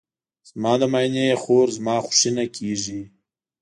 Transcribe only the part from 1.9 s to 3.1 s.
خوښینه کیږي.